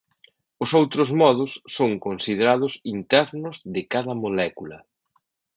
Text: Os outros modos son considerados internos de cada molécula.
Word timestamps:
Os 0.63 0.71
outros 0.79 1.09
modos 1.21 1.51
son 1.77 1.91
considerados 2.05 2.73
internos 2.97 3.55
de 3.73 3.81
cada 3.93 4.13
molécula. 4.23 4.77